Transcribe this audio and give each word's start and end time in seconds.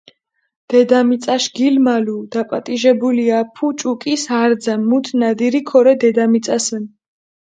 დედამიწაშ 0.73 1.43
გილმალუ 1.57 2.15
დაპატიჟებული 2.35 3.27
აფუ 3.39 3.69
ჭუკის 3.83 4.23
არძა, 4.39 4.77
მუთ 4.87 5.13
ნადირი 5.25 5.61
ქორე 5.73 5.93
დედამიწასჷნ. 6.05 6.83